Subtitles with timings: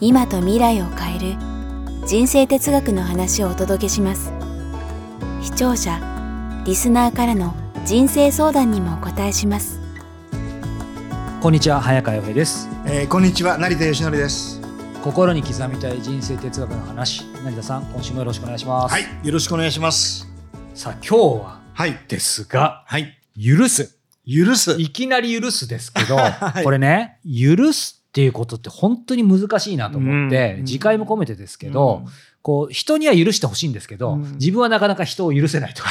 [0.00, 1.36] 今と未来を変える
[2.06, 4.32] 人生哲学の話をお届けします。
[5.40, 6.00] 視聴者
[6.66, 7.54] リスナーからの
[7.84, 9.78] 人生相談にもお答えします。
[11.40, 12.68] こんにちは早川洋平です。
[12.86, 14.60] えーこんにちは成田義則です。
[15.02, 17.24] 心に刻みたい人生哲学の話。
[17.44, 20.28] 成田さん今週もよろしくお願いします、はいよろしくお願いします。
[20.74, 21.96] さあ今日ははい。
[22.08, 23.16] ですがはい。
[23.40, 23.96] 許す。
[24.26, 24.74] 許す。
[24.80, 26.64] いきなり許すですけど、 はい。
[26.64, 32.04] これね許すっていうことって本当に難しいなと思って、うん次回も込めてですけど、
[32.44, 34.32] こう人には許してほしいんですけど、うん。
[34.34, 35.82] 自分はなかなか人を許せないと。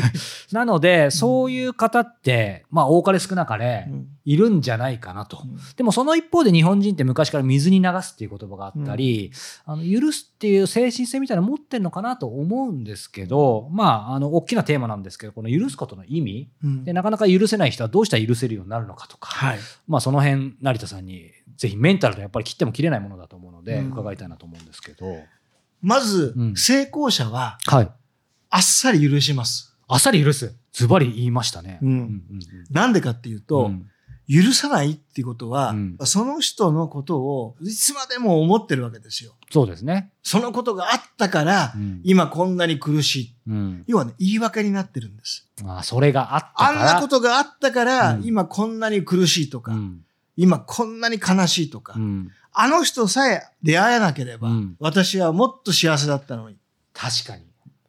[0.52, 4.08] なので、そういう方って、まあ多かれ少なかれうん。
[4.24, 5.42] いるんじゃないかなと。
[5.74, 9.32] でもその一方で日本人って昔から水に流すっていう言葉があったり、
[9.64, 16.50] あの許すっていう精神性みたいなの持ってるのかなと思うんですけど、まあ、あの、大きなテーマなんですけど、この許すことの意味。
[16.62, 16.84] うん。
[16.84, 19.58] で、なかなか許せない人はどうしたら許せるようになるのかとか、はい。
[19.88, 23.92] まあその辺、成田さんにぜひメンタルでやっぱり切っても切れないものだと思うので、うん。
[23.92, 25.06] 伺いたいなと思うんですけど。
[25.82, 26.56] まず、うん。
[26.56, 27.90] 成功者ははい。
[28.50, 29.76] あっさり許します。
[29.88, 30.54] あっさり許す。
[30.72, 31.78] ズバリ言いましたね。
[31.82, 31.90] うん。
[31.90, 32.22] うん
[32.70, 33.86] なんでかっていううんと、うん。
[34.28, 35.96] 許さないっていうことは、うん。
[36.04, 39.32] その人のことをいつまでも思ってるわけですよ。
[39.50, 40.12] そうですね。
[40.22, 42.00] そのことがあったから、うん。
[42.04, 43.34] 今こんなに苦しい。
[43.48, 43.84] うん。
[43.86, 45.48] 要はね言い訳になってるんです。
[45.66, 46.82] あそれがあったあから。
[46.82, 48.22] んなことがあったから、うん。
[48.24, 50.00] 今こんなに苦しいとか、うん
[50.36, 56.56] 今こんなに悲しいとか、うんあの人さえ出会えなければ、うん私はもっと幸せだったのに。
[56.56, 56.58] っ
[56.92, 57.44] 確かに。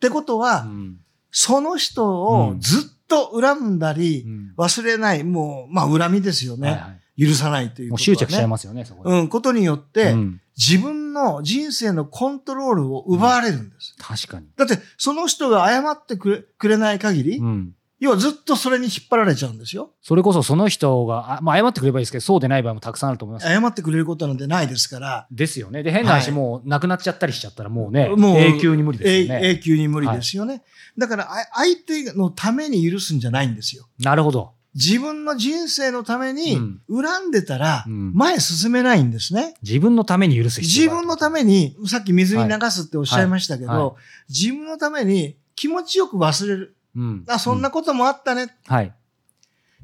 [0.00, 0.96] てことは、うん
[1.30, 6.70] その人をずっと恨んだり、うん忘れない、もう、まあ恨みですよね。
[6.70, 7.98] はいはい許さないというね。
[7.98, 9.20] 執着しちゃいますよね、そこで。
[9.20, 13.94] うん、ことによって、うん自分の人生のコントロールを奪われるんです。
[13.96, 14.48] 確かに。
[14.56, 19.90] だって、その人が謝ってくれくれない限り、うん要はずっとそれに引っ張られちゃうんですよ。
[20.02, 23.46] それこそその人が、あまあ、謝ってくればいいですけど、そうでない場合もたくさんあると思います。
[23.48, 25.82] 謝ってくれることなんてないですから、ですよね。
[25.82, 29.48] で、変な話、はいもうなくなっちゃったりしちゃったら、もうね、もう永久に無理ですよ永ね。
[29.48, 30.62] 永久に無理ですよね。
[30.96, 33.88] だから、あ相手のために許すんじゃないんですよ。
[33.98, 34.52] なるほど。
[34.74, 39.54] 自分の人生のためにうん恨んでたらうん前進めないんですね。
[39.62, 43.92] 自分のために許す必自分のために、さっき水に流すっておっしゃいましたけど、はいはい
[44.28, 46.76] 自分のために気持ちよく忘れる。
[46.96, 48.44] うんあ、そんなこともあったね。
[48.44, 48.94] いはい。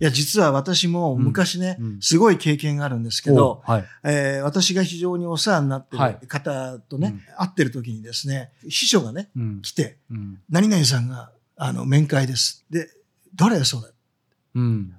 [0.01, 3.85] や、実は私も昔ね、うんうんすごい経験があるんですけど、おはい。
[4.05, 12.65] えー私が非常にお世話になってはいる方とね、うん会ってる時にですね、秘書がね、うん来て、うん何々さんが、あの、面会です。
[12.71, 12.89] で、
[13.37, 13.93] 誰それ？
[14.57, 14.95] うん。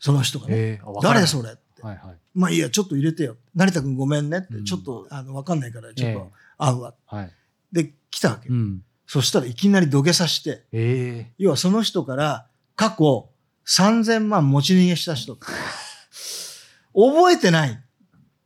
[0.00, 0.54] その人がね。
[0.56, 1.52] えー誰それ？
[1.52, 1.82] って。
[1.82, 2.16] はいはい。
[2.34, 3.36] まあいいや、ちょっと入れてよ。
[3.54, 6.94] 成田くんごめんねって、うんちょっと、あの、わかんないから、ちょっえと会うわ。
[7.12, 7.32] えはい。
[7.70, 8.48] で、来たわけ。
[8.48, 8.82] うん。
[9.12, 12.46] そしたらいきなり土下座して、ええ要はその人から
[12.76, 13.28] 過去
[13.66, 15.36] 3000万持ち逃げした人。
[16.94, 17.78] 覚えてない。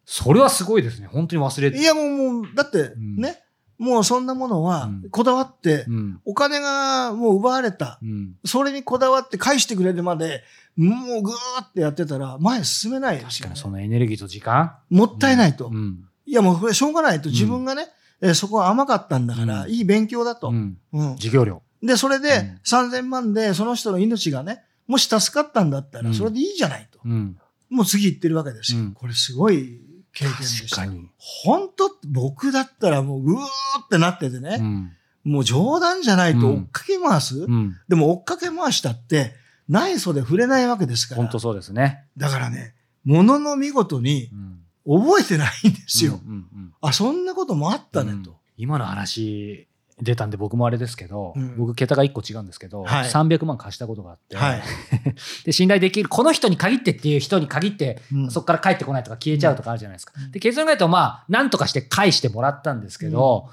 [0.05, 1.07] それはすごいですね。
[1.07, 1.79] 本当に忘れて。
[1.79, 3.45] いやもう、もう、だってんね、
[3.79, 6.21] もうそんなものはうんこだわってう、ん。
[6.25, 8.01] お金がもう奪われた。
[8.03, 8.35] うん。
[8.45, 10.43] それにこだわって返してくれるまで、
[10.75, 13.57] もうぐーってやってたら前進めないね確かに。
[13.57, 14.77] そのエネルギーと時間。
[14.91, 15.69] もったいないと。
[15.69, 16.09] うん。
[16.27, 17.29] いやもうこれしょうがないと。
[17.29, 17.87] 自分がね、
[18.21, 20.49] えーそこは甘かったんだから、うんいい勉強だと。
[20.49, 20.79] うん。
[20.93, 21.63] うん授業料。
[21.83, 26.99] で、それでうん3000万でその人の命がね、もし助かったんだったら、うんそれでいいじゃないと。
[27.05, 27.39] うん。
[27.69, 28.81] もう次行ってるわけですよ。
[28.81, 29.81] うんこれすごい
[30.13, 30.77] 経験でした。
[30.77, 31.09] 確かに。
[31.19, 33.39] 本当僕だったらもううー
[33.85, 34.93] ってなっててね、うん。
[35.25, 37.77] もう冗談じゃないとうん追っかけ回す、うん。
[37.89, 39.35] でも追っかけ回したって
[39.69, 41.23] 内装で触れないわけですから。
[41.23, 42.05] 本当そうですね。
[42.17, 44.46] だからね、ものの見事にうん。
[44.87, 46.21] 覚えてないんですよ。
[46.25, 48.37] うんうんうんあ、そんなこともあったねうんと。
[48.57, 49.67] 今の話
[50.01, 54.63] 出たんで僕もあれですけど、うん僕桁が1個違うんですけど、はい300万貸したことがあって、はい。
[55.45, 60.13] で信頼できるこの人に限ってっていう人に限って、うんそこから帰ってこないとか消えちゃうとかあるじゃないですか。
[60.17, 63.49] うんで結論から言うとまあなんとかして返してもらったんですけど、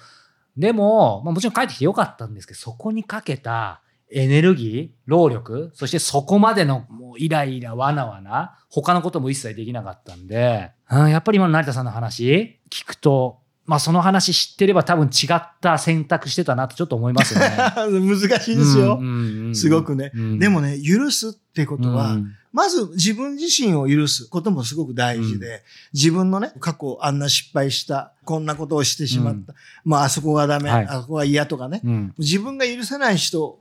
[0.58, 3.82] でも、まあ、もちろん帰ってきてよかったんですけどそこにかけた
[4.14, 17.48] エネルギー労力そしてそこまでのもうイライラわなわな他のことも一切できなかったんで、うん、やっぱり今の成田さんの話聞くとまあその話知ってれば多分違った選択してたなとちょっと思いますよね。
[17.88, 18.98] 難しいですよ。
[19.00, 20.12] うんうんうんすごくね。
[20.14, 20.40] うん。
[20.40, 22.34] でもね、許すってことは、うん。
[22.52, 25.64] まず自分自身を許すこともすごく大事で、
[25.94, 29.54] 自分のね、過去あんな失敗した、こんなことをしてしまった、
[29.86, 30.86] まああそこがダメ、はい。
[30.86, 32.14] あそこが嫌とかね、うん。
[32.18, 33.60] 自分が許せない人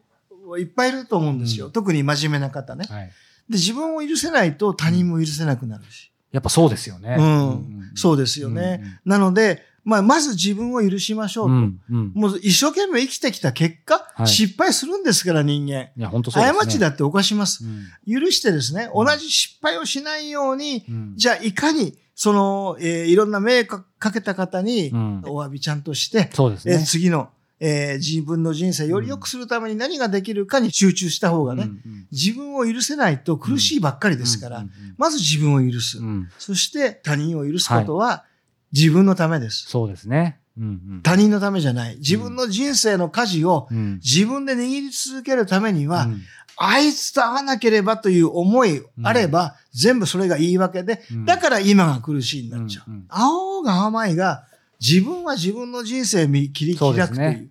[0.58, 0.64] い。
[0.64, 0.90] っぱい。
[0.90, 0.92] い。
[0.92, 1.66] ると思うんですよ。
[1.66, 2.86] うん特に真面目な方ね。
[2.88, 3.12] はい、で、
[3.50, 4.56] 自分を許せない。
[4.56, 6.10] と他人も許せなくなるし。
[6.32, 7.16] やっぱそうですよね。
[7.18, 9.00] うんそうですよね。
[9.04, 11.52] なので、まあ、まず自分を許しましょうと。
[11.52, 14.28] うんうんもう一生懸命生きてきた結果、はい。
[14.28, 15.80] 失敗するんだから人間。
[15.80, 15.90] い。
[15.96, 16.58] や、本当そうですね。
[16.58, 17.64] 過ちだって犯します。
[17.64, 20.30] うん許してですね、同じ失敗をしない。
[20.30, 21.52] ように、うんじゃあい。
[21.52, 23.14] かに、その、えーい。
[23.14, 24.90] ろんな迷惑かけた方に、
[25.26, 26.74] お詫びちゃんとして、そうですね。
[26.74, 27.30] えー次の、
[27.64, 35.98] えー自分の人生より良くするために何ができるかに集中した方がね、うんうん自分を許せないと苦しいばっかりですから、うんうんまず自分を許す。
[35.98, 38.24] うんうんそして他人を許すことは
[38.72, 39.66] 自分のためです。
[39.68, 40.38] そうですね。
[40.58, 40.66] うんう
[40.96, 41.96] ん他人のためじゃない。
[41.96, 46.22] 自分の人生の舵をうん自分で握り続けるためには、うん
[46.58, 52.90] あいつと会わなければという思いあれば、全部それが言い訳で、うんだから今が苦しいになっちゃう。
[52.90, 54.44] うんうん青が甘いが、
[54.78, 57.50] 自分は自分の人生を見切り開くという。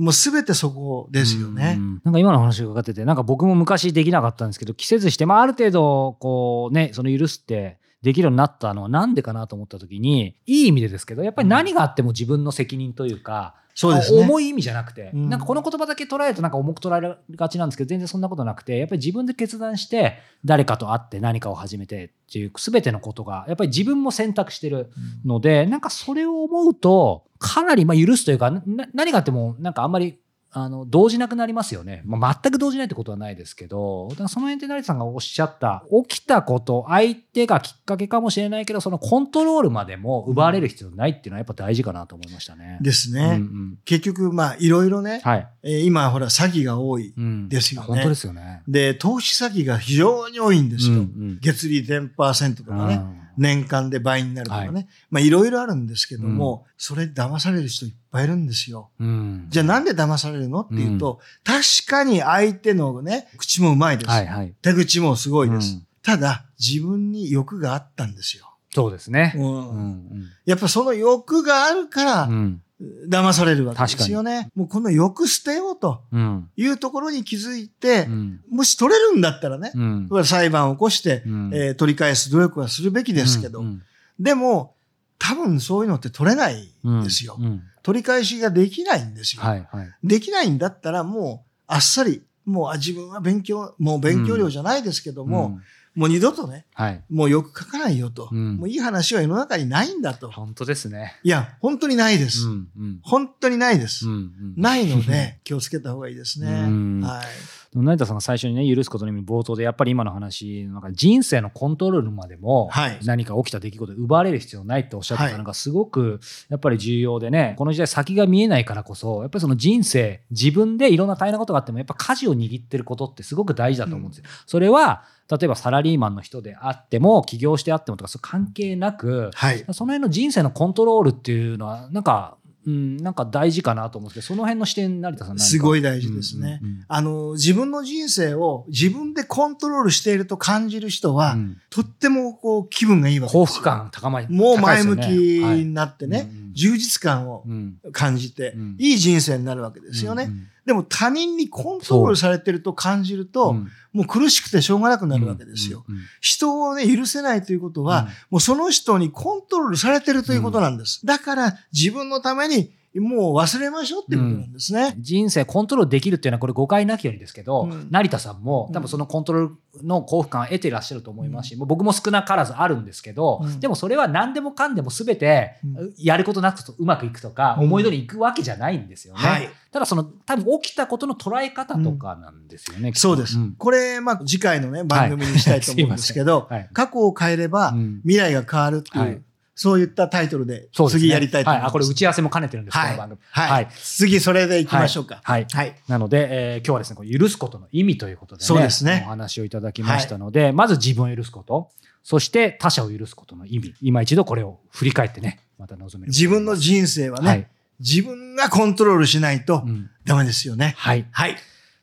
[0.00, 1.76] もうすべてそこですよね。
[1.78, 14.22] うんなんか今の話がかかってて、なんか僕も昔できなかったんですけど、季節して、まあある程度、こうね、その許すってできるようになったのはなんでかなと思った時に、いい意味でですけど、やっぱり何があっても自分の責任というか、そうですね。
[14.22, 15.28] 重い意味じゃなくて、うん。
[15.28, 24.90] なんかこの言葉だけ捉えるとなんか重く捉えがちなんですけど、全然そんなことなくて、やっぱり自分で決断して、誰かと会って何かを始めてっていう全てのことが、やっぱり自分も選択してる
[25.24, 28.62] ので、なんかそれを思うと、かなりまあ許すというか、な
[28.92, 30.19] 何があっても、なんかあんまり、
[30.52, 32.02] あの、動じなくなりますよね。
[32.04, 42.78] まあ、全く動じないってことはないですけど、だからその辺で成田さんがおっしゃった、起きたこと、相手がきっかけかもしれないけど、そのコントロールまでも奪われる必要ないっていうのはやっぱ大事かなと思いましたね。
[42.80, 43.22] ですね。
[43.22, 45.48] うんうん結局、まあ、いろいろね、はい。
[45.62, 47.14] えー今ほら詐欺が多い。
[47.16, 48.62] うんですよね本当ですよね。
[48.66, 50.94] で、投資詐欺が非常に多いんですよ。
[50.94, 52.94] うんうん月利10%とかね。
[52.94, 54.68] うん年間で倍になるとかね。
[54.68, 58.90] はいまあいろいろあるんですけども、それで騙される人いっぱいいるんですよ。
[58.98, 64.10] うんじゃあなんで騙されるのっていうと、確かに相手のね、口もうまいです。
[64.10, 64.54] はいはい。
[64.62, 65.74] 手口もすごいです。
[65.74, 68.50] うんただ、自分に欲があったんですよ。
[68.74, 69.34] そうですね。
[69.36, 72.62] うんうんうんやっぱその欲があるから、うん
[73.08, 74.50] 騙されるわけですよね。
[74.54, 76.48] もうこの欲捨てようとうん。
[76.56, 78.40] いうところに気づいて、うん。
[78.50, 79.80] もし取れるんだったらね、う
[80.18, 80.24] ん。
[80.24, 81.50] 裁判を起こして、うん。
[81.54, 83.82] えー取り返す努力はするべきですけど、うん。
[84.18, 84.74] でも、
[85.18, 87.38] 多分そういうのって取れないんですよ。
[87.82, 89.42] 取り返しができないんですよ。
[89.42, 89.88] はいはい。
[90.02, 95.62] できないんだったらもうあっさり、もうあ自分は勉強、もう勉強量じゃないですけども、うん
[95.94, 97.02] もう二度とね、はい。
[97.10, 100.30] もうよく書かないよと、うんもういい話は世の中にないんだと。
[100.30, 101.18] 本当ですね。
[101.24, 102.46] いや、本当にないです。
[102.46, 104.06] うんうん本当にないです。
[104.06, 106.48] うんうんないので、 気をつけた方がいいですね。
[106.48, 107.26] うんはい。
[107.72, 124.24] 成田さんが最初にね許すことの意味冒頭でやっぱり今の話の中で人生のコントロールまでもはい何か起きた出来事で奪われる必要ないっておっしゃってはいたのがすごくやっぱり重要でねこの時代先が見えないからこそやっぱりその人生自分でいろんな大変なことがあってもやっぱ舵を握ってることってすごく大事だと思うんですよ。
[124.46, 129.58] それは例えばサラリーマンの人であっても起業してあってもとかそう関係なくはい。
[129.58, 136.60] その辺の人生のコントロールっていうのはなんか、うん、なんか大事かなと思うんですけどその辺の視点成田さんすごい大事ですね。
[136.62, 136.84] うんうんうん。
[136.88, 141.56] あの、自分の人生を自分でコントロールしていると感じる人は、うん。
[141.70, 143.46] とってもこう気分がいいわけですよ。
[143.46, 146.26] 幸福感高まりもう前向きになってね、はい。
[146.26, 147.78] うんうん充実感をうん。
[147.92, 148.76] 感じて、うん。
[148.78, 150.24] いい人生になるわけですよね。
[150.24, 153.68] うんでも他人にコントロールされてると感じると、うん。
[153.92, 155.84] もう苦しくてしょうがなくなるわけですよ。
[156.20, 161.04] 人をね、許せないということは、うんもうその人にコントロールされてるということなんです。
[161.04, 164.94] だから自分のためにもう忘れましょうっていうことなんですね。
[164.98, 167.86] 人生コントロールできるっていうのはこれ誤解なきようにですけど、うん。
[167.88, 169.48] 成田さんも多分そのコントロー
[169.80, 173.60] ルの幸福感を得ていらっしゃると思いますし、もう僕も少なからずあるんですけど、うん。
[173.60, 175.94] でもそれは何でもかんでも全てうん。
[175.98, 177.64] やることなくとうまくいくとか、うん。
[177.66, 179.20] 思い通りにいくわけじゃないんですよね。
[179.20, 179.48] はい。
[179.70, 182.90] ただその多分起きたことの捉え方とかなんですよね。
[182.96, 183.38] そうです。
[183.38, 183.54] ん。
[183.56, 186.68] これ、まあ、次回のね、番組にしたいと思うんですけど、はい。
[186.72, 188.00] 過去を変えればうん。
[188.02, 189.22] 未来が変わるっていう、はい
[189.62, 191.64] そういったタイトルで次やりたいと思います。
[191.64, 193.20] はい、あこれ打ち合わせも兼ねてるんです、はいこの番組。
[193.30, 193.50] はい。
[193.50, 195.20] はい次それで行きましょうか。
[195.22, 195.46] はい。
[195.52, 195.74] はい。
[195.86, 201.68] なので、えー今日はですね、これ許すことの意味ということでね、そうですねお話をいただきましたので、まず自分を許すこと、
[202.02, 207.46] そして他者を許すことの意味、今一度これを振り返ってね、また臨める自分の人生はね、はい。
[207.80, 210.72] 自分がコントロールしないとうんダメですよね。
[210.78, 211.04] はい。
[211.10, 211.36] はい。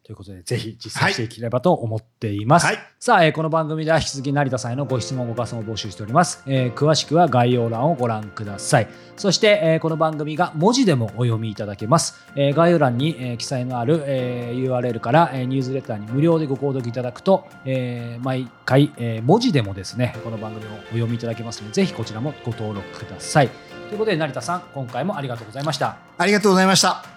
[0.08, 2.66] ということで、ぜひ実践していければと思っています。
[2.66, 6.44] はいさあ、えーこの番組では引き続き成田さんへのご質問、ご感想を募集しております。
[6.48, 8.88] えー詳しくは概要欄をご覧ください。
[9.18, 12.26] そして、えーこの番組が文字でもお読みいただけます。
[12.38, 23.50] えー概要欄に、えー記載のある、えー URL から、えーニュースレターに無料でご購読いただくと、えー毎回、えー文字でもですね、この番組をお読みいただけますので、ぜひこちらもご登録ください。
[23.90, 25.98] ということで、成田さん、今回もありがとうございました。
[26.18, 27.17] ありがとうございました。